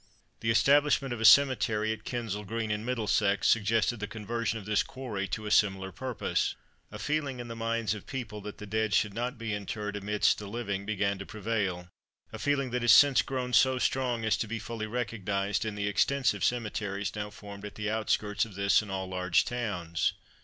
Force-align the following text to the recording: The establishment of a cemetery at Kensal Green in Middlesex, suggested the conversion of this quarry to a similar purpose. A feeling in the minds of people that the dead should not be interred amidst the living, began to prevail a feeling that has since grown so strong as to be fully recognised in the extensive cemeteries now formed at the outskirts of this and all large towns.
The 0.39 0.49
establishment 0.49 1.13
of 1.13 1.21
a 1.21 1.25
cemetery 1.25 1.93
at 1.93 2.05
Kensal 2.05 2.43
Green 2.43 2.71
in 2.71 2.83
Middlesex, 2.83 3.47
suggested 3.47 3.99
the 3.99 4.07
conversion 4.07 4.57
of 4.57 4.65
this 4.65 4.81
quarry 4.81 5.27
to 5.27 5.45
a 5.45 5.51
similar 5.51 5.91
purpose. 5.91 6.55
A 6.91 6.97
feeling 6.97 7.39
in 7.39 7.49
the 7.49 7.55
minds 7.55 7.93
of 7.93 8.07
people 8.07 8.41
that 8.41 8.57
the 8.57 8.65
dead 8.65 8.95
should 8.95 9.13
not 9.13 9.37
be 9.37 9.53
interred 9.53 9.95
amidst 9.95 10.39
the 10.39 10.47
living, 10.47 10.87
began 10.87 11.19
to 11.19 11.25
prevail 11.27 11.87
a 12.33 12.39
feeling 12.39 12.71
that 12.71 12.81
has 12.81 12.91
since 12.91 13.21
grown 13.21 13.53
so 13.53 13.77
strong 13.77 14.25
as 14.25 14.37
to 14.37 14.47
be 14.47 14.57
fully 14.57 14.87
recognised 14.87 15.65
in 15.65 15.75
the 15.75 15.87
extensive 15.87 16.43
cemeteries 16.43 17.15
now 17.15 17.29
formed 17.29 17.63
at 17.63 17.75
the 17.75 17.87
outskirts 17.91 18.43
of 18.43 18.55
this 18.55 18.81
and 18.81 18.89
all 18.89 19.05
large 19.05 19.45
towns. 19.45 20.13